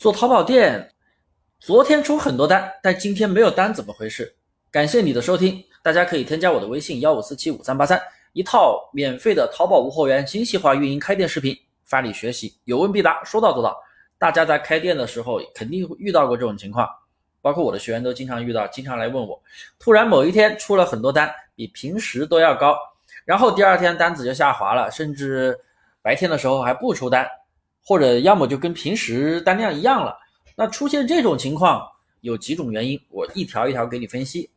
[0.00, 0.90] 做淘宝店，
[1.58, 4.34] 昨天出很多单，但今天没有单，怎么回事？
[4.70, 8.00] 感谢你的收听，大家可以添加我的微信幺五四七五三八三，
[8.32, 13.78] 一套免费的淘宝无货源精细化运营开店视频，发你学习，有问必答，说到做到。
[14.16, 16.88] 大家在开店的时候肯定会遇到过这种情况，
[17.42, 19.38] 包括我的学员都经常遇到，经常来问我，
[19.78, 22.74] 突然某一天出了很多单，比平时都要高，
[23.26, 25.54] 然后第二天单子就下滑了，甚至
[26.00, 27.28] 白天的时候还不出单。
[27.84, 30.16] 或者要么就跟平时单量一样了，
[30.56, 31.86] 那出现这种情况
[32.20, 34.50] 有几种原因，我一条一条给你分析。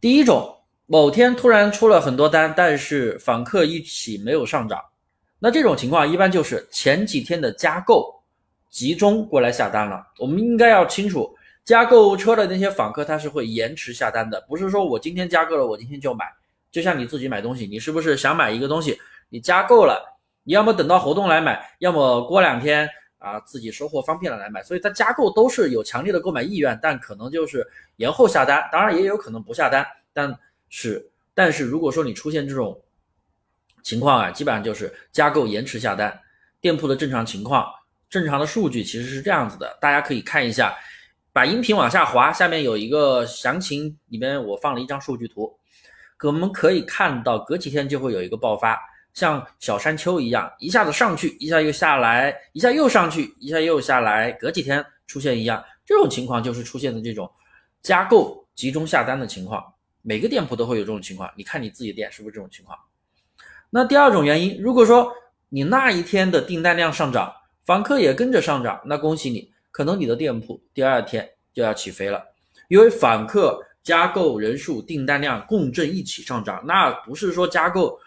[0.00, 4.82] 第一种，某天突然出了很多单，但是访客一起没有上涨，
[5.38, 8.12] 那这种情况一般就是前几天的加购
[8.68, 10.04] 集中过来下单了。
[10.18, 11.32] 我们应该要清楚，
[11.64, 16.24] 加购物车的那些访客他是会延迟下单的，不是说我今天加购了，我今天就买。
[16.72, 20.11] 就像你自己买东西，你是不是想买一个东西，你加购了？
[20.44, 22.88] 你要么等到活动来买，要么过两天
[23.18, 29.86] 啊自己收货方便了来买，所以它加购都是有强烈的购买意愿，但可能就是延后下单，当然也有可能不下单。
[30.12, 32.80] 但是但是如果说你出现这种
[33.82, 36.20] 情况啊，基本上就是加购延迟下单。
[36.60, 37.66] 店铺的正常情况，
[38.08, 40.72] 正常的数据其实是这样子的，大家可以看一下，
[41.32, 45.58] 把音频往下滑，下面有一个详情，里面我放了一张数据图，
[46.22, 48.78] 我们可以看到隔几天就会有一个爆发。
[49.14, 57.30] 像小山丘一样，一下子上去，一下又下来，一下又上去，一下又下来，隔几天出现一样，这种情况就是出现的这种
[57.82, 59.62] 加购集中下单的情况。
[60.00, 62.78] 每个店铺都会有这种情况，你看你自己店是不是这种情况？
[63.70, 65.12] 那第二种原因，如果说
[65.50, 67.32] 你那一天的订单量上涨，
[67.64, 72.24] 访客也跟着上涨，那恭喜你，可能你的店铺第二天就要起飞了，
[72.68, 77.98] 因为访客加购人数、订单量共振一起上涨，那不是说加购。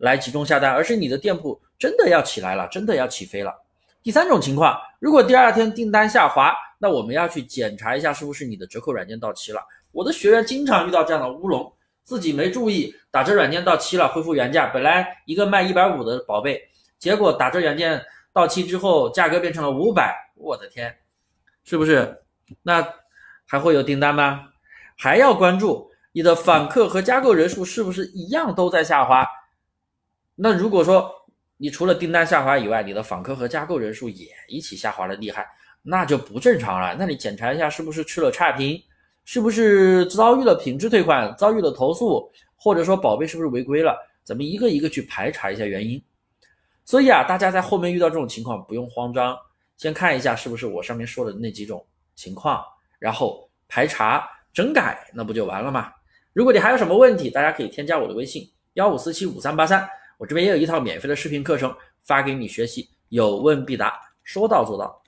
[0.00, 3.54] 来集中下单，而是你的店铺真的要起来了，真的要起飞了。
[4.02, 9.60] 第三种情况，如果第二天订单下滑，那我们要去检查一下是不是你的折扣软件到期了。
[9.92, 11.70] 我的学员经常遇到这样的乌龙，
[12.02, 16.62] 自己没注意打折软件到期了，恢复原价，本来一个卖一百五的宝贝，
[16.98, 20.96] 结果打折软件到期之后，价格变成了五百，我的天，
[21.62, 22.22] 是不是？
[22.62, 22.86] 那
[23.46, 24.48] 还会有订单吗？
[24.96, 29.26] 还要关注你的访客和加购人数是不是一样都在下滑。
[30.42, 31.12] 那如果说
[31.58, 35.46] 你除了订单下滑以外，你的访客和加购人数也一起下滑的厉害，
[35.82, 36.96] 那就不正常了。
[36.98, 38.82] 那你检查一下是不是吃了差评，
[39.26, 43.94] 是不是遭遇了品质退款，遭遇了投诉，或者说宝贝是不是违规了？
[44.24, 46.02] 咱们一个一个去排查一下原因。
[46.86, 49.36] 所以啊，大家在后面遇到这种情况不用慌张，
[49.76, 51.84] 先看一下是不是我上面说的那几种
[52.14, 52.64] 情况，
[52.98, 55.92] 然后排查整改，那不就完了吗？
[56.32, 59.86] 如果你还有什么问题，大家可以添加我的微信幺五四七五三八三。
[60.20, 64.99] 我这边也有一套免费的视频课程发给你学习，有问必答，说到做到。